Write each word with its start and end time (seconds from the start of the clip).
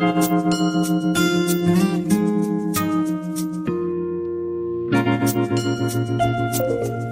Thank 0.00 0.22
you. 6.92 7.07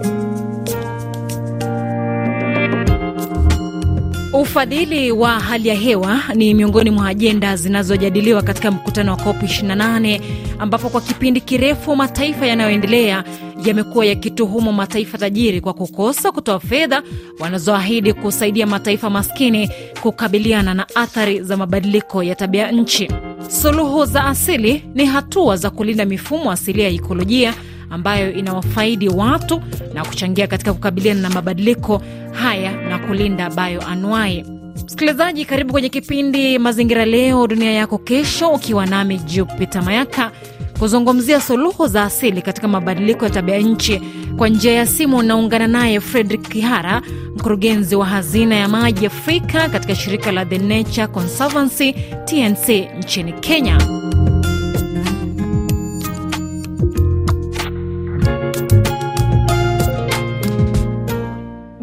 Ufadhili 4.57 5.13
wa 5.13 5.41
hali 5.41 5.69
ya 5.69 5.75
hewa 5.75 6.21
ni 6.35 6.55
miongoni 6.55 6.91
mwa 6.91 7.09
ajenda 7.09 7.57
zinazojadiliwa 7.57 8.43
katika 8.43 8.71
mkutano 8.71 9.13
wa 9.13 9.19
COP 9.19 9.43
28 9.43 10.21
ambapo 10.59 10.89
kwa 10.89 11.01
kipindi 11.01 11.41
kirefu 11.41 11.97
mataifa 11.97 12.47
yanayoendelea 12.47 13.25
yamekuwa 13.65 14.07
yakituhumu 14.07 14.73
mataifa 14.73 15.19
tajiri 15.19 15.61
kwa 15.61 15.75
kukosa 15.75 16.33
kutoa 16.33 16.61
fedha 16.61 17.03
wanazoahidi 17.39 18.13
kusaidia 18.13 18.67
mataifa 18.67 19.11
maskini 19.11 19.71
kukabiliana 20.03 20.75
na 20.75 20.87
athari 20.95 21.43
za 21.43 21.57
mabadiliko 21.57 22.23
ya 22.23 22.35
tabia 22.35 22.73
nchi. 22.73 23.09
Suluhu 23.49 24.05
za 24.05 24.25
asili 24.25 24.85
ni 24.95 25.05
hatua 25.07 25.57
za 25.57 25.71
kulinda 25.71 26.05
mifumo 26.05 26.51
asilia 26.51 26.85
ya 26.85 26.91
ikolojia 26.91 27.55
ambayo 27.91 28.33
inawafaidi 28.33 29.09
watu 29.09 29.63
na 29.95 30.05
kuchangia 30.05 30.47
katika 30.47 30.73
kukabiliana 30.73 31.21
na 31.21 31.31
mabadiliko 31.31 32.03
haya 32.33 32.73
na 32.89 32.99
kulinda 32.99 33.51
bioanuai. 33.51 34.45
Msikilizaji, 34.87 35.45
karibu 35.45 35.73
kwenye 35.73 35.89
kipindi 35.89 36.59
Mazingira 36.59 37.05
Leo 37.05 37.47
Dunia 37.47 37.73
Yako 37.73 37.99
Kesho, 37.99 38.49
ukiwa 38.49 38.87
nami 38.87 39.19
Jupita 39.19 39.83
Mayaka 39.83 40.33
kuzungumzia 40.79 41.41
suluhu 41.41 41.87
za 41.87 42.03
asili 42.05 42.43
katika 42.43 42.69
mabadiliko 42.69 43.25
ya 43.25 43.31
tabia 43.31 43.59
nchi. 43.59 44.03
Kwa 44.37 44.49
njia 44.49 44.73
ya 44.73 44.87
simu 44.87 45.17
unaungana 45.17 45.67
naye 45.67 46.01
Fredrik 46.01 46.49
Kihara, 46.49 47.03
mkurugenzi 47.37 47.97
wa 47.97 48.07
hazina 48.07 48.55
ya 48.57 48.69
maji 48.69 49.07
Afrika 49.07 49.69
katika 49.69 49.95
shirika 49.95 50.33
la 50.33 50.45
The 50.45 50.59
Nature 50.59 51.07
Conservancy 51.07 51.93
TNC 52.25 52.69
nchini 52.99 53.33
Kenya. 53.33 53.79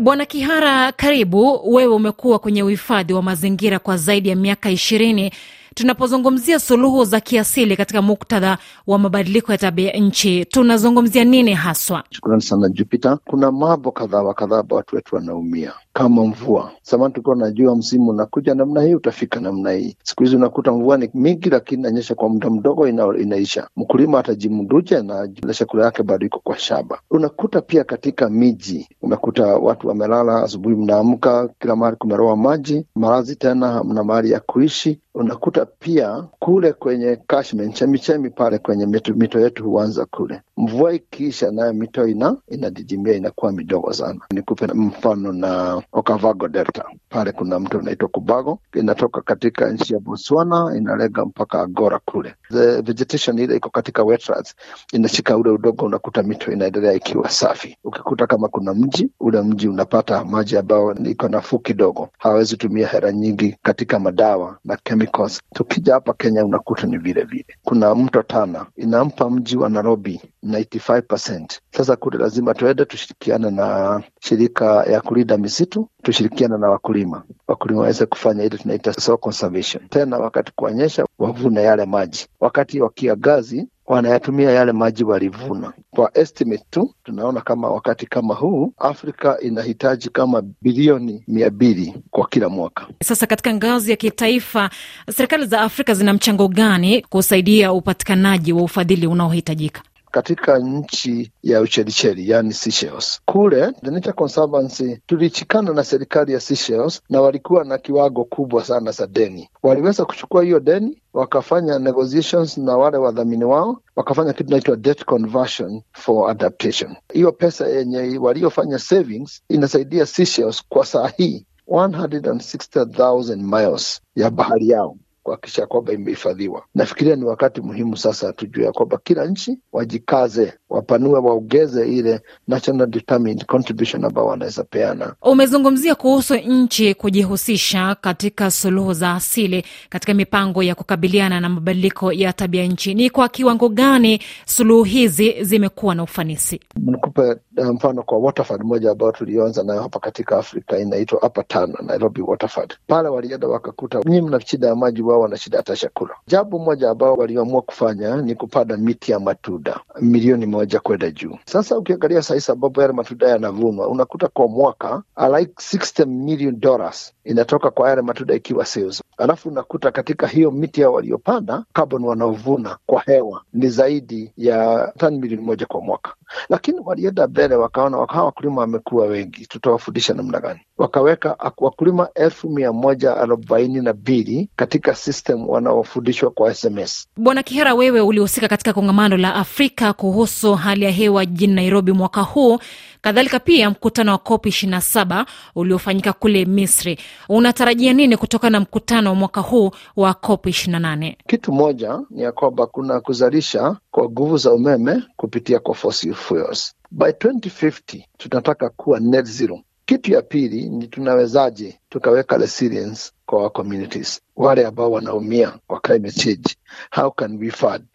Bwana 0.03 0.25
Kihara, 0.25 0.91
karibu. 0.91 1.73
Wewe 1.73 1.93
umekuwa 1.95 2.39
kwenye 2.39 2.63
uhifadhi 2.63 3.13
wa 3.13 3.21
mazingira 3.23 3.79
kwa 3.79 3.97
zaidi 3.97 4.29
ya 4.29 4.35
miaka 4.35 4.69
ishirini. 4.71 5.31
Tunapozungumzia 5.75 6.59
suluhu 6.59 7.05
za 7.05 7.19
kiasili 7.19 7.77
katika 7.77 8.02
muktadha 8.02 8.57
wa 8.88 8.99
mabadiliko 8.99 9.52
ya 9.52 9.57
tabia 9.57 9.91
nchi, 9.91 10.45
tunazungumzia 10.45 11.23
nini 11.23 11.53
haswa? 11.53 12.03
Shukrani 12.09 12.41
sana 12.41 12.69
Jupiter. 12.69 13.17
Kuna 13.25 13.52
mambo 13.52 13.91
kadhaa 13.91 14.21
wa 14.23 14.33
kadhaa 14.33 14.63
watu 14.69 14.95
wetu 14.95 15.16
wanaumia 15.16 15.73
kama 15.94 16.25
mvua. 16.25 16.71
Zamani 16.83 17.13
tulikuwa 17.13 17.35
najua 17.35 17.75
msimu 17.75 18.09
unakuja 18.09 18.55
namna 18.55 18.81
hii, 18.81 18.95
utafika 18.95 19.39
namna 19.39 19.71
hii. 19.71 19.95
Siku 20.03 20.23
hizi 20.23 20.35
unakuta 20.35 20.71
mvua 20.71 20.97
ni 20.97 21.09
mingi, 21.13 21.49
lakini 21.49 21.81
inanyesha 21.81 22.16
kwa 22.16 22.29
muda 22.29 22.49
mdogo, 22.49 22.88
ina, 22.88 23.17
inaisha. 23.21 23.67
Mkulima 23.75 24.19
atajimuduje 24.19 25.01
na 25.01 25.27
chakula 25.53 25.85
yake 25.85 26.03
bado 26.03 26.25
iko 26.25 26.39
kwa 26.39 26.57
shamba. 26.57 26.99
Unakuta 27.11 27.61
pia 27.61 27.83
katika 27.83 28.29
miji, 28.29 28.89
unakuta 29.01 29.45
watu 29.45 29.88
wamelala, 29.88 30.44
asubuhi 30.44 30.75
mnaamka, 30.75 31.49
kila 31.59 31.75
mahali 31.75 31.97
kumeroa 31.97 32.35
maji, 32.35 32.85
malazi 32.95 33.35
tena 33.35 33.67
hamna 33.67 34.03
mahali 34.03 34.31
ya 34.31 34.39
kuishi. 34.39 34.99
Unakuta 35.16 35.62
pia 35.66 36.28
kule 36.39 36.73
kwenye 36.73 37.16
catchment, 37.28 37.75
chemichemi 37.75 38.30
pale 38.30 38.58
kwenye 38.58 38.86
mito, 38.86 39.14
mito 39.14 39.39
yetu 39.39 39.64
huanza 39.64 40.06
kule. 40.06 40.42
Mvua 40.58 40.94
ikiisha, 40.94 41.52
nayo 41.52 41.73
mito 41.73 42.08
ina 42.08 42.38
inadidimia, 42.47 43.14
inakuwa 43.14 43.52
midogo 43.52 43.94
sana. 43.94 44.19
Nikupe 44.31 44.67
mfano 44.67 45.34
na 45.34 45.81
Okavango 45.91 46.47
Delta, 46.47 46.86
pale 47.09 47.31
kuna 47.31 47.59
mto 47.59 47.78
unaitwa 47.78 48.09
Kubago, 48.09 48.59
inatoka 48.75 49.22
katika 49.22 49.69
nchi 49.72 49.94
ya 49.94 50.00
Botswana 50.00 50.73
inalega 50.78 51.25
mpaka 51.25 51.61
Agora 51.61 52.00
kule. 52.06 52.36
The 52.52 52.81
vegetation 52.81 53.39
ile 53.39 53.56
iko 53.56 53.69
katika 53.69 54.03
wetlands, 54.03 54.56
inashika 54.94 55.38
ule 55.38 55.50
udogo, 55.50 55.86
unakuta 55.86 56.23
mito 56.23 56.52
inaendelea 56.52 56.94
ikiwa 56.94 57.30
safi. 57.30 57.78
Ukikuta 57.84 58.28
kama 58.28 58.47
kuna 58.47 58.73
mji, 58.73 59.09
ule 59.19 59.41
mji 59.41 59.68
unapata 59.68 60.25
maji 60.25 60.57
ambayo 60.57 60.96
iko 60.96 61.28
nafuu 61.29 61.59
kidogo, 61.59 62.09
hawezi 62.18 62.57
tumia 62.57 62.88
hera 62.88 63.12
nyingi 63.12 63.56
katika 63.62 64.00
madawa 64.00 64.57
na 64.66 64.78
chemicals. 64.84 65.41
Tukija 65.53 65.94
hapa 65.94 66.14
Kenya 66.14 66.46
unakuta 66.46 66.88
ni 66.88 66.97
vile 66.97 67.24
vile. 67.24 67.46
Kuna 67.64 67.96
mto 67.96 68.24
Tana 68.24 68.66
inampa 68.75 69.30
mji 69.30 69.58
wa 69.58 69.69
Nairobi 69.69 70.22
95%. 70.44 71.46
Sasa 71.72 71.96
kule 71.96 72.18
lazima 72.18 72.53
tuende 72.53 72.86
tushirikiane 72.86 73.52
na 73.52 74.02
shirika 74.19 74.84
ya 74.84 75.02
kulinda 75.02 75.38
misitu, 75.38 75.90
tushirikiane 76.03 76.58
na 76.58 76.69
wakulima, 76.69 77.24
wakulima 77.47 77.80
waweze 77.81 78.06
kufanya 78.06 78.44
ile 78.44 78.58
tunaita 78.58 78.94
soil 78.94 79.18
conservation. 79.18 79.88
Tena 79.90 80.18
wakati 80.18 80.52
kuonyesha 80.56 81.06
wavune 81.19 81.62
yale 81.64 81.85
maji, 81.85 82.28
wakati 82.40 82.81
wa 82.81 82.90
kiangazi 82.90 83.68
wanayatumia 83.85 84.51
yale 84.51 84.71
maji 84.71 85.03
walivuna. 85.03 85.73
Kwa 85.91 86.17
estimate 86.17 86.63
tu 86.69 86.94
tunaona 87.03 87.41
kama 87.41 87.69
wakati 87.69 88.05
kama 88.05 88.33
huu 88.33 88.73
Afrika 88.77 89.38
inahitaji 89.41 90.09
kama 90.09 90.41
bilioni 90.61 91.23
mia 91.27 91.49
mbili 91.49 91.93
kwa 92.11 92.27
kila 92.27 92.49
mwaka. 92.49 92.88
Sasa 93.03 93.27
katika 93.27 93.53
ngazi 93.53 93.91
ya 93.91 93.97
kitaifa, 93.97 94.69
serikali 95.11 95.45
za 95.45 95.61
Afrika 95.61 95.93
zina 95.93 96.13
mchango 96.13 96.47
gani 96.47 97.01
kusaidia 97.01 97.73
upatikanaji 97.73 98.53
wa 98.53 98.61
ufadhili 98.63 99.07
unaohitajika? 99.07 99.81
Katika 100.13 100.59
nchi 100.59 101.31
ya 101.44 101.62
Uchelicheli, 101.62 102.29
yani 102.29 102.53
Seychelles, 102.53 103.22
kule 103.25 103.72
The 103.72 103.91
Nature 103.91 104.13
Conservancy 104.13 104.97
tulichikana 105.06 105.74
na 105.74 105.84
serikali 105.84 106.34
ya 106.34 106.40
Seychelles 106.40 107.01
na 107.09 107.22
walikuwa 107.22 107.63
na 107.63 107.78
kiwango 107.78 108.23
kubwa 108.23 108.63
sana 108.66 108.91
za 108.91 109.07
deni. 109.07 109.50
Waliweza 109.63 110.06
kuchukua 110.06 110.44
hiyo 110.44 110.59
deni 110.59 111.02
wakafanya 111.13 111.79
negotiations 111.79 112.57
na 112.57 112.78
wale 112.78 112.97
wadhamini 112.97 113.44
wao, 113.44 113.81
wakafanya 113.96 114.34
kitu 114.34 114.50
inaitwa 114.50 114.75
debt 114.75 115.06
conversion 115.06 115.81
for 115.94 116.31
adaptation. 116.31 116.96
Hiyo 117.13 117.31
pesa 117.31 117.68
yenye 117.68 118.18
waliofanya 118.18 118.79
savings 118.79 119.41
inasaidia 119.50 120.06
Seychelles 120.06 120.63
kwa 120.69 120.85
saa 120.85 121.07
hii 121.18 121.46
160,000 121.68 123.35
miles 123.35 124.02
ya 124.16 124.29
bahari 124.29 124.69
yao 124.69 124.97
kuhakikisha 125.23 125.66
kwamba 125.66 125.94
imehifadhiwa. 125.94 126.63
Nafikiria 126.75 127.16
ni 127.16 127.23
wakati 127.25 127.61
muhimu 127.61 127.97
sasa 127.97 128.34
tujue 128.34 128.66
ya 128.66 128.72
kwamba 128.72 129.00
kila 129.03 129.25
nchi 129.25 129.57
wajikaze, 129.73 130.53
wapanue, 130.69 131.19
waongeze 131.19 131.88
ile 131.88 132.22
national 132.47 132.88
determined 132.88 133.45
contribution 133.45 134.06
ambao 134.06 134.25
wanaweza 134.28 134.63
peana. 134.63 135.16
Umezungumzia 135.22 135.95
kuhusu 135.95 136.35
nchi 136.35 136.94
kujihusisha 136.94 137.95
katika 137.95 138.51
suluhu 138.51 138.94
za 138.94 139.13
asili 139.13 139.66
katika 139.89 140.13
mipango 140.13 140.63
ya 140.63 140.75
kukabiliana 140.75 141.40
na 141.40 141.50
mabadiliko 141.50 142.11
ya 142.11 142.34
tabia 142.34 142.63
nchi. 142.66 142.94
Ni 142.94 143.09
kwa 143.09 143.29
kiwango 143.29 143.69
gani 143.69 144.19
suluhu 144.45 144.84
hizi 144.84 145.44
zimekuwa 145.44 145.95
na 145.95 146.03
ufanisi? 146.03 146.59
Nikupe 146.75 147.35
mfano 147.73 148.03
kwa 148.03 148.17
Waterford 148.17 148.63
moja 148.63 148.91
ambayo 148.91 149.11
tulioanza 149.11 149.63
nayo 149.63 149.81
hapa 149.81 150.00
katika 150.00 150.38
Afrika 150.38 150.79
inaitwa 150.79 151.22
Upper 151.22 151.47
Tana, 151.47 151.78
Nairobi 151.81 152.22
Waterford. 152.22 152.73
Pale 152.88 153.09
walienda 153.09 153.47
wakakuta 153.47 154.00
nyinyi 154.05 154.22
mna 154.22 154.40
shida 154.41 154.67
ya 154.67 154.75
maji, 154.75 155.01
wao 155.13 155.22
wana 155.22 155.38
shida 155.38 155.57
hata 155.57 155.75
chakula. 155.75 156.16
Jambo 156.28 156.59
moja 156.59 156.90
ambao 156.90 157.13
waliamua 157.16 157.62
kufanya 157.62 158.22
ni 158.22 158.35
kupanda 158.35 158.78
miti 158.78 159.12
ya 159.12 159.19
matunda 159.19 159.79
milioni 160.01 160.46
moja 160.46 160.79
kwenda 160.79 161.12
juu. 161.12 161.38
Sasa 161.46 161.78
ukiangalia 161.78 162.22
sahizi 162.22 162.46
sababu 162.46 162.81
yale 162.81 162.94
matunda 162.94 163.28
yanavunwa, 163.29 163.88
unakuta 163.88 164.28
kwa 164.28 164.47
mwaka 164.47 165.03
like 165.40 165.53
60 165.53 166.06
million 166.06 166.59
dollars 166.59 167.13
inatoka 167.23 167.72
kwa 167.72 167.90
yale 167.90 168.02
matunda 168.02 168.34
ikiwa 168.35 168.66
sales. 168.66 169.03
Alafu 169.18 169.50
unakuta 169.50 169.91
katika 169.91 170.28
hiyo 170.28 170.52
miti 170.52 170.81
yao 170.81 170.94
waliopanda, 170.94 171.63
carbon 171.73 172.03
wanaovuna 172.06 172.78
kwa 172.85 173.02
hewa 173.02 173.41
ni 173.53 173.69
zaidi 173.69 174.34
ya 174.38 174.91
tani 174.97 175.19
milioni 175.19 175.44
moja 175.46 175.66
kwa 175.66 175.81
mwaka. 175.81 176.13
Lakini 176.50 176.79
walienda 176.85 177.28
mbele, 177.28 177.56
wakaona 177.56 177.97
hawa 178.09 178.25
wakulima 178.25 178.62
wamekuwa 178.62 179.06
wengi, 179.06 179.46
tutawafundisha 179.46 180.13
namna 180.13 180.40
gani? 180.40 180.59
Wakaweka 180.78 181.52
wakulima 181.57 182.09
elfu 182.16 182.50
mia 182.50 182.72
moja 182.73 183.18
arobaini 183.18 183.81
na 183.81 183.94
mbili 183.94 184.50
katika 184.56 184.96
system 185.08 185.50
wanaofundishwa 185.50 186.32
kwa 186.32 186.53
SMS. 186.55 187.08
Bwana 187.17 187.44
Kihera, 187.44 187.73
wewe 187.73 188.02
ulihusika 188.02 188.47
katika 188.47 188.73
kongamano 188.73 189.17
la 189.17 189.35
Afrika 189.35 189.94
kuhusu 189.94 190.55
hali 190.55 190.85
ya 190.85 190.91
hewa 190.91 191.26
jijini 191.26 191.53
Nairobi 191.53 191.91
mwaka 191.91 192.22
huu, 192.22 192.59
kadhalika 193.02 193.40
pia 193.40 193.70
mkutano 193.70 194.11
wa 194.11 194.17
COP 194.17 194.46
27 194.46 195.26
uliofanyika 195.55 196.14
kule 196.14 196.46
Misri. 196.46 197.00
Unatarajia 197.29 197.94
nini 197.94 198.17
kutokana 198.17 198.50
na 198.50 198.59
mkutano 198.59 199.09
wa 199.09 199.16
mwaka 199.16 199.41
huu 199.41 199.72
wa 199.96 200.14
COP 200.14 200.46
28? 200.47 201.16
Kitu 201.28 201.52
moja 201.53 201.99
ni 202.09 202.22
ya 202.22 202.32
kwamba 202.32 202.67
kuna 202.67 202.99
kuzalisha 203.02 203.78
kwa 203.91 204.09
nguvu 204.09 204.38
za 204.38 204.53
umeme 204.53 205.03
kupitia 205.17 205.59
kwa 205.59 205.76
fossil 205.76 206.14
fuels. 206.14 206.73
By 206.91 207.06
2050 207.09 208.03
tunataka 208.17 208.70
kuwa 208.70 208.99
net 208.99 209.26
zero. 209.26 209.59
Kitu 209.85 210.12
ya 210.14 210.22
pili 210.22 210.70
ni 210.70 210.88
tunawezaje 210.88 211.80
tukaweka 211.90 212.38
resilience 212.38 213.12
kwa 213.26 213.50
communities, 213.50 214.22
wale 214.35 214.66
ambao 214.66 214.91
wanaumia 214.91 215.59
kwa 215.68 215.80
climate 215.80 216.20
change. 216.20 216.56
How 216.96 217.12
can 217.12 217.38
we 217.38 217.52
fund 217.52 217.85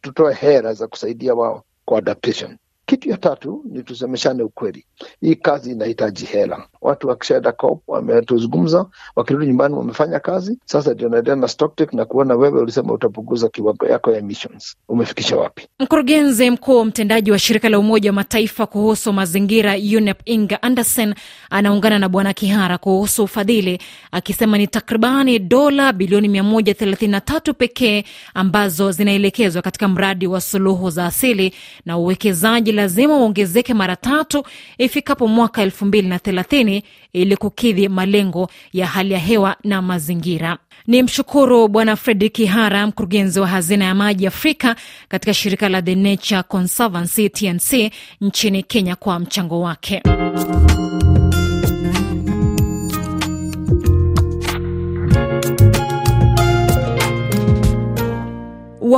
tutoe 0.00 0.34
hera 0.34 0.74
za 0.74 0.86
kusaidia 0.88 1.34
wao 1.34 1.64
kwa 1.84 1.98
adaptation. 1.98 2.58
Kitu 2.88 3.08
ya 3.10 3.16
tatu 3.16 3.62
ni 3.70 3.82
tusemeshane 3.82 4.42
ukweli, 4.42 4.84
hii 5.20 5.34
kazi 5.34 5.70
inahitaji 5.72 6.24
hela. 6.24 6.66
Watu 6.80 7.08
wakishaenda 7.08 7.52
COP 7.52 7.82
wametuzungumza, 7.86 8.86
wakirudi 9.16 9.46
nyumbani 9.46 9.74
wamefanya 9.74 10.20
kazi. 10.20 10.58
Sasa 10.64 10.94
ndio 10.94 11.08
naendelea 11.08 11.36
na 11.36 11.48
stocktake 11.48 11.96
na 11.96 12.04
kuona 12.04 12.34
wewe 12.34 12.60
ulisema 12.60 12.92
utapunguza 12.92 13.48
kiwango 13.48 13.86
yako 13.86 14.10
ya 14.12 14.18
emissions, 14.18 14.76
umefikisha 14.88 15.36
wapi? 15.36 15.66
Mkurugenzi 15.80 16.50
mkuu 16.50 16.84
mtendaji 16.84 17.30
wa 17.32 17.38
shirika 17.38 17.68
la 17.68 17.78
Umoja 17.78 18.10
wa 18.10 18.14
Mataifa 18.14 18.66
kuhusu 18.66 19.12
mazingira 19.12 19.74
UNEP 19.96 20.20
Inga 20.24 20.62
Anderson 20.62 21.14
anaungana 21.50 21.98
na 21.98 22.08
Bwana 22.08 22.32
Kihara 22.32 22.78
kuhusu 22.78 23.24
ufadhili, 23.24 23.78
akisema 24.12 24.58
ni 24.58 24.66
takribani 24.66 25.38
dola 25.38 25.92
bilioni 25.92 26.28
133 26.40 27.52
pekee 27.52 28.04
ambazo 28.34 28.92
zinaelekezwa 28.92 29.62
katika 29.62 29.88
mradi 29.88 30.26
wa 30.26 30.40
suluhu 30.40 30.90
za 30.90 31.06
asili 31.06 31.54
na 31.86 31.98
uwekezaji 31.98 32.77
lazima 32.78 33.16
uongezeke 33.16 33.74
mara 33.74 33.96
tatu 33.96 34.42
ifikapo 34.78 35.28
mwaka 35.28 35.66
2030 35.66 36.82
ili 37.12 37.36
kukidhi 37.36 37.88
malengo 37.88 38.48
ya 38.72 38.86
hali 38.86 39.12
ya 39.14 39.18
hewa 39.18 39.56
na 39.64 39.82
mazingira. 39.82 40.58
Ni 40.86 41.02
mshukuru 41.02 41.68
Bwana 41.68 41.96
Fredrik 41.96 42.32
Kihara, 42.32 42.86
mkurugenzi 42.86 43.40
wa 43.40 43.46
hazina 43.46 43.84
ya 43.84 43.94
maji 43.94 44.26
Afrika 44.26 44.76
katika 45.08 45.34
shirika 45.34 45.68
la 45.68 45.82
The 45.82 45.94
Nature 45.94 46.42
Conservancy 46.42 47.28
TNC 47.28 47.92
nchini 48.20 48.62
Kenya 48.62 48.96
kwa 48.96 49.18
mchango 49.18 49.60
wake. 49.60 50.02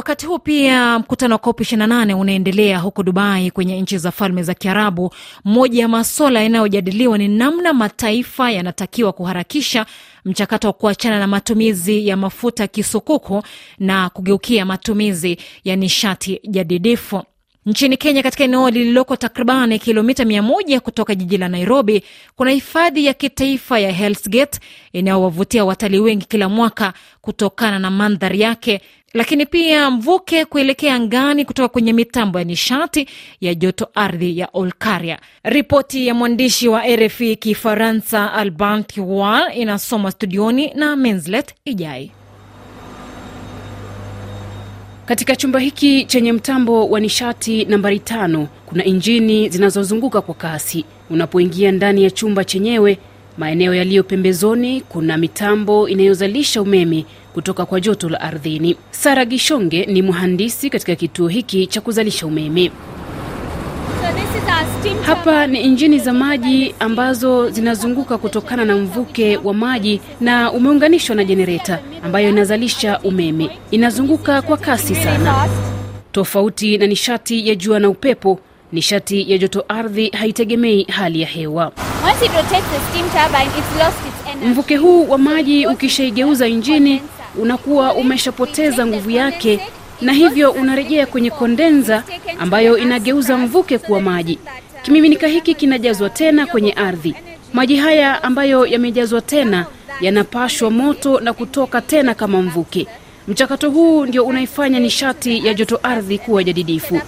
Wakati 0.00 0.26
huu 0.26 0.38
pia 0.38 0.98
mkutano 0.98 1.34
wa 1.34 1.38
COP 1.38 1.60
28 1.60 2.14
unaendelea 2.18 2.78
huko 2.78 3.02
Dubai 3.02 3.50
kwenye 3.50 3.80
nchi 3.80 3.98
za 3.98 4.10
Falme 4.10 4.42
za 4.42 4.54
Kiarabu. 4.54 5.14
Moja 5.44 5.82
ya 5.82 5.88
maswala 5.88 6.42
yanayojadiliwa 6.42 7.18
ni 7.18 7.28
namna 7.28 7.72
mataifa 7.72 8.50
yanatakiwa 8.50 9.12
kuharakisha 9.12 9.86
mchakato 10.24 10.68
wa 10.68 10.72
kuachana 10.72 11.18
na 11.18 11.26
matumizi 11.26 12.08
ya 12.08 12.16
mafuta 12.16 12.66
kisukuku 12.66 13.42
na 13.78 14.08
kugeukia 14.08 14.64
matumizi 14.64 15.36
ya 15.64 15.76
nishati 15.76 16.40
jadidifu. 16.48 17.22
Nchini 17.66 17.96
Kenya, 17.96 18.22
katika 18.22 18.44
eneo 18.44 18.70
lililoko 18.70 19.16
takriban 19.16 19.78
kilomita 19.78 20.24
mia 20.24 20.42
moja 20.42 20.80
kutoka 20.80 21.14
jiji 21.14 21.38
la 21.38 21.48
Nairobi, 21.48 22.02
kuna 22.36 22.50
hifadhi 22.50 23.04
ya 23.06 23.14
kitaifa 23.14 23.78
ya 23.78 23.92
Hell's 23.92 24.28
Gate 24.30 24.60
inayowavutia 24.92 25.64
watalii 25.64 25.98
wengi 25.98 26.26
kila 26.26 26.48
mwaka 26.48 26.92
kutokana 27.20 27.78
na 27.78 27.90
mandhari 27.90 28.40
yake, 28.40 28.80
lakini 29.14 29.46
pia 29.46 29.90
mvuke 29.90 30.44
kuelekea 30.44 30.94
angani 30.94 31.44
kutoka 31.44 31.68
kwenye 31.68 31.92
mitambo 31.92 32.38
ya 32.38 32.44
nishati 32.44 33.06
ya 33.40 33.54
joto 33.54 33.88
ardhi 33.94 34.38
ya 34.38 34.48
Olkaria. 34.52 35.18
Ripoti 35.44 36.06
ya 36.06 36.14
mwandishi 36.14 36.68
wa 36.68 36.82
RFI 36.96 37.36
Kifaransa 37.36 38.32
Alban 38.32 38.84
inasoma 39.54 40.10
studioni 40.10 40.72
na 40.74 40.96
Menslet 40.96 41.54
Ijai. 41.64 42.10
Katika 45.06 45.36
chumba 45.36 45.58
hiki 45.60 46.04
chenye 46.04 46.32
mtambo 46.32 46.88
wa 46.88 47.00
nishati 47.00 47.64
nambari 47.64 47.98
tano 47.98 48.48
kuna 48.66 48.84
injini 48.84 49.48
zinazozunguka 49.48 50.20
kwa 50.20 50.34
kasi. 50.34 50.84
Unapoingia 51.10 51.72
ndani 51.72 52.04
ya 52.04 52.10
chumba 52.10 52.44
chenyewe, 52.44 52.98
maeneo 53.38 53.74
yaliyo 53.74 54.02
pembezoni 54.02 54.80
kuna 54.80 55.16
mitambo 55.16 55.88
inayozalisha 55.88 56.62
umeme 56.62 57.04
kutoka 57.34 57.66
kwa 57.66 57.80
joto 57.80 58.08
la 58.08 58.20
ardhini. 58.20 58.76
Sara 58.90 59.24
Gishonge 59.24 59.86
ni 59.86 60.02
mhandisi 60.02 60.70
katika 60.70 60.94
kituo 60.94 61.28
hiki 61.28 61.66
cha 61.66 61.80
kuzalisha 61.80 62.26
umeme. 62.26 62.70
Hapa 65.06 65.46
ni 65.46 65.60
injini 65.60 65.98
za 65.98 66.12
maji 66.12 66.74
ambazo 66.78 67.50
zinazunguka 67.50 68.18
kutokana 68.18 68.64
na 68.64 68.76
mvuke 68.76 69.36
wa 69.36 69.54
maji 69.54 70.00
na 70.20 70.52
umeunganishwa 70.52 71.16
na 71.16 71.24
jenereta 71.24 71.78
ambayo 72.04 72.28
inazalisha 72.28 72.98
umeme. 72.98 73.50
Inazunguka 73.70 74.42
kwa 74.42 74.56
kasi 74.56 74.94
sana. 74.94 75.48
Tofauti 76.12 76.78
na 76.78 76.86
nishati 76.86 77.48
ya 77.48 77.54
jua 77.54 77.78
na 77.80 77.88
upepo, 77.88 78.40
nishati 78.72 79.32
ya 79.32 79.38
joto 79.38 79.64
ardhi 79.68 80.08
haitegemei 80.08 80.84
hali 80.84 81.20
ya 81.20 81.26
hewa. 81.28 81.72
Mvuke 84.46 84.76
huu 84.76 85.08
wa 85.08 85.18
maji 85.18 85.66
ukishaigeuza 85.66 86.48
injini, 86.48 87.02
unakuwa 87.38 87.94
umeshapoteza 87.94 88.86
nguvu 88.86 89.10
yake 89.10 89.60
na 90.00 90.12
hivyo 90.12 90.50
unarejea 90.50 91.06
kwenye 91.06 91.30
kondenza 91.30 92.02
ambayo 92.38 92.78
inageuza 92.78 93.36
mvuke 93.36 93.78
kuwa 93.78 94.00
maji. 94.00 94.38
Kimiminika 94.82 95.26
hiki 95.26 95.54
kinajazwa 95.54 96.10
tena 96.10 96.46
kwenye 96.46 96.72
ardhi. 96.72 97.14
Maji 97.52 97.76
haya 97.76 98.22
ambayo 98.22 98.66
yamejazwa 98.66 99.20
tena 99.20 99.66
yanapashwa 100.00 100.70
moto 100.70 101.20
na 101.20 101.32
kutoka 101.32 101.80
tena 101.80 102.14
kama 102.14 102.42
mvuke. 102.42 102.86
Mchakato 103.28 103.70
huu 103.70 104.06
ndio 104.06 104.24
unaifanya 104.24 104.78
nishati 104.80 105.46
ya 105.46 105.54
joto 105.54 105.80
ardhi 105.82 106.18
kuwa 106.18 106.44
jadidifu. 106.44 107.00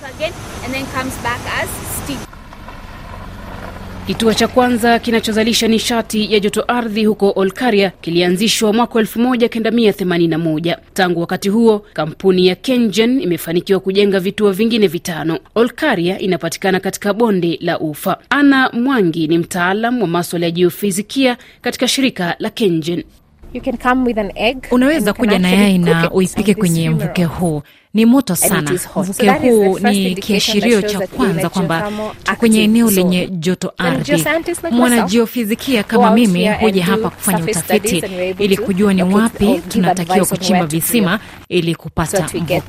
Kituo 4.07 4.35
cha 4.35 4.49
kwanza 4.49 4.99
kinachozalisha 4.99 5.69
nishati 5.69 6.33
ya 6.35 6.41
joto 6.41 6.65
ardhi 6.69 7.05
huko 7.05 7.33
Olkaria 7.37 7.91
kilianzishwa 8.01 8.73
mwaka 8.73 8.99
1981. 9.01 10.77
Tangu 10.95 11.21
wakati 11.21 11.49
huo, 11.49 11.79
kampuni 11.93 12.47
ya 12.47 12.55
KenGen 12.55 13.21
imefanikiwa 13.21 13.81
kujenga 13.81 14.21
vituo 14.21 14.51
vingine 14.53 14.87
vitano. 14.87 15.39
Olkaria 15.55 16.19
inapatikana 16.19 16.81
katika 16.81 17.15
bonde 17.15 17.59
la 17.61 17.79
Ufa. 17.79 18.17
Ana 18.31 18.71
Mwangi 18.73 19.29
ni 19.29 19.39
mtaalam 19.39 20.01
wa 20.03 20.07
maswala 20.09 20.47
ya 20.47 20.51
jiofizikia 20.53 21.37
katika 21.61 21.89
shirika 21.89 22.37
la 22.39 22.51
KenGen. 22.51 23.05
Unaweza 24.71 25.13
kuja 25.13 25.39
na 25.39 25.51
yai 25.51 25.79
na 25.79 26.11
uipike 26.11 26.55
kwenye 26.55 26.91
mvuke 26.91 27.25
huu. 27.25 27.63
Ni 27.95 28.07
moto 28.07 28.37
sana. 28.37 28.71
Mvuke 28.97 29.29
huu 29.31 29.79
ni 29.79 30.15
kiashirio 30.15 30.83
cha 30.83 31.07
kwanza 31.07 31.49
kwamba 31.49 31.91
kwenye 32.39 32.63
eneo 32.65 32.91
lenye 32.91 33.27
joto 33.29 33.73
ardhi. 33.79 34.25
Mwanajiofizikia 34.71 35.83
kama 35.83 36.11
mimi 36.11 36.49
huja 36.49 36.85
hapa 36.85 37.11
kufanya 37.11 37.45
utafiti 37.45 38.05
ili 38.39 38.57
kujua 38.57 38.95
ni 38.95 39.03
wapi 39.03 39.61
tunatakiwa 39.69 40.27
kuchimba 40.27 40.67
visima 40.67 41.21
ili 41.49 41.75
kupata 41.75 42.23
mvuke. 42.35 42.63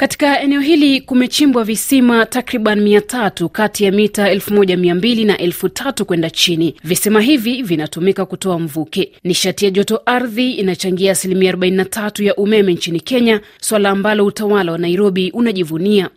Katika 0.00 0.40
eneo 0.40 0.60
hili 0.60 1.00
kumechimbwa 1.00 1.64
visima 1.64 2.26
takriban 2.26 2.80
mia 2.80 3.00
tatu 3.00 3.48
kati 3.48 3.84
ya 3.84 3.92
mita 3.92 4.30
elfu 4.30 4.54
moja 4.54 4.76
mia 4.76 4.94
mbili 4.94 5.24
na 5.24 5.38
elfu 5.38 5.68
tatu 5.68 6.04
kwenda 6.06 6.30
chini. 6.30 6.74
Visima 6.84 7.20
hivi 7.20 7.62
vinatumika 7.62 8.26
kutoa 8.26 8.58
mvuke. 8.58 9.12
Nishati 9.24 9.64
ya 9.64 9.70
joto 9.70 10.00
ardhi 10.06 10.52
inachangia 10.52 11.12
asilimia 11.12 11.52
43 11.52 12.24
ya 12.24 12.36
umeme 12.36 12.72
nchini 12.72 13.00
Kenya, 13.00 13.40
swala 13.60 13.90
ambalo 13.90 14.26
utawala 14.26 14.72
wa 14.72 14.78
Nairobi 14.78 15.30
unajivunia. 15.30 16.10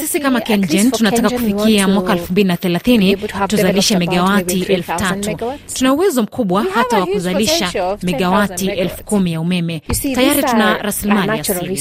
Sisi 0.00 0.20
kama 0.20 0.40
KenGen 0.40 0.90
tunataka 0.90 1.30
kufikia 1.30 1.88
mwaka 1.88 2.14
2030 2.14 3.46
tuzalishe 3.46 3.98
megawati 3.98 4.62
elfu 4.62 4.92
tatu. 4.98 5.36
Tuna 5.74 5.92
uwezo 5.92 6.22
mkubwa 6.22 6.66
hata 6.74 6.98
wa 6.98 7.06
kuzalisha 7.06 7.96
megawati 8.02 8.66
elfu 8.68 9.04
kumi 9.04 9.32
ya 9.32 9.40
umeme. 9.40 9.82
Tayari 10.14 10.42
tuna 10.42 10.78
rasilimali 10.78 11.40
asili. 11.40 11.76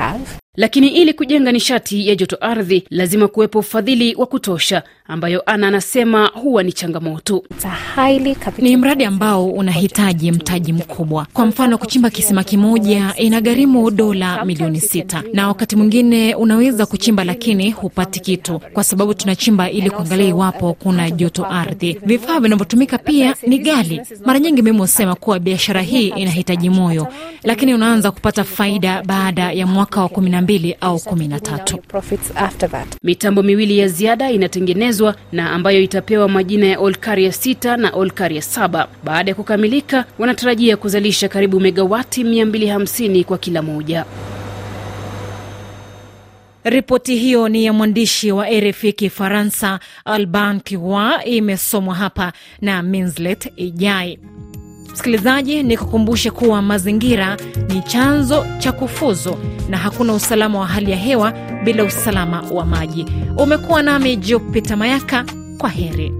have. 0.00 0.39
Lakini 0.56 0.88
ili 0.88 1.12
kujenga 1.14 1.52
nishati 1.52 2.08
ya 2.08 2.14
joto 2.16 2.36
ardhi 2.40 2.84
lazima 2.90 3.28
kuwepo 3.28 3.58
ufadhili 3.58 4.14
wa 4.14 4.26
kutosha, 4.26 4.82
ambayo 5.06 5.42
Ana 5.46 5.68
anasema 5.68 6.26
huwa 6.26 6.62
ni 6.62 6.72
changamoto. 6.72 7.42
Ni 8.58 8.76
mradi 8.76 9.04
ambao 9.04 9.46
unahitaji 9.50 10.32
mtaji 10.32 10.72
mkubwa. 10.72 11.26
Kwa 11.32 11.46
mfano, 11.46 11.78
kuchimba 11.78 12.10
kisima 12.10 12.44
kimoja 12.44 13.14
inagharimu 13.16 13.90
dola 13.90 14.44
milioni 14.44 14.80
sita, 14.80 15.22
na 15.32 15.48
wakati 15.48 15.76
mwingine 15.76 16.34
unaweza 16.34 16.86
kuchimba 16.86 17.24
lakini 17.24 17.70
hupati 17.70 18.20
kitu, 18.20 18.60
kwa 18.72 18.84
sababu 18.84 19.14
tunachimba 19.14 19.70
ili 19.70 19.90
kuangalia 19.90 20.28
iwapo 20.28 20.74
kuna 20.74 21.10
joto 21.10 21.46
ardhi. 21.46 21.98
Vifaa 22.06 22.40
vinavyotumika 22.40 22.98
pia 22.98 23.34
ni 23.46 23.58
ghali. 23.58 24.00
Mara 24.24 24.38
nyingi 24.38 24.62
mimi 24.62 24.78
husema 24.78 25.14
kuwa 25.14 25.38
biashara 25.38 25.82
hii 25.82 26.08
inahitaji 26.08 26.70
moyo, 26.70 27.08
lakini 27.44 27.74
unaanza 27.74 28.10
kupata 28.10 28.44
faida 28.44 29.02
baada 29.06 29.52
ya 29.52 29.66
mwaka 29.66 30.00
wa 30.00 30.08
kumi 30.08 30.30
na 30.40 30.44
mbili 30.44 30.76
au 30.80 31.00
kumi 31.00 31.28
na 31.28 31.40
tatu. 31.40 31.78
Mitambo 33.02 33.42
miwili 33.42 33.78
ya 33.78 33.88
ziada 33.88 34.30
inatengenezwa 34.30 35.14
na 35.32 35.50
ambayo 35.50 35.80
itapewa 35.80 36.28
majina 36.28 36.66
ya 36.66 36.78
Olkaria 36.80 37.28
6 37.30 37.76
na 37.76 37.90
Olkaria 37.90 38.40
7. 38.40 38.86
Baada 39.04 39.30
ya 39.30 39.34
kukamilika, 39.34 40.04
wanatarajia 40.18 40.76
kuzalisha 40.76 41.28
karibu 41.28 41.60
megawati 41.60 42.24
250 42.24 43.24
kwa 43.24 43.38
kila 43.38 43.62
moja. 43.62 44.04
Ripoti 46.64 47.16
hiyo 47.16 47.48
ni 47.48 47.64
ya 47.64 47.72
mwandishi 47.72 48.32
wa 48.32 48.46
RFI 48.50 48.92
Kifaransa 48.92 49.80
Alban 50.04 50.60
Kiwa, 50.60 51.24
imesomwa 51.24 51.94
hapa 51.94 52.32
na 52.60 52.82
Minslet 52.82 53.52
Ijai. 53.56 54.18
Msikilizaji, 54.92 55.62
ni 55.62 55.76
kukumbushe 55.76 56.30
kuwa 56.30 56.62
mazingira 56.62 57.36
ni 57.68 57.82
chanzo 57.82 58.46
cha 58.58 58.72
kufuzu 58.72 59.36
na 59.68 59.76
hakuna 59.78 60.12
usalama 60.14 60.58
wa 60.60 60.66
hali 60.66 60.90
ya 60.90 60.96
hewa 60.96 61.32
bila 61.64 61.84
usalama 61.84 62.42
wa 62.52 62.64
maji. 62.64 63.06
Umekuwa 63.36 63.82
nami 63.82 64.16
Jupita 64.16 64.76
Mayaka, 64.76 65.24
kwa 65.58 65.68
heri. 65.70 66.12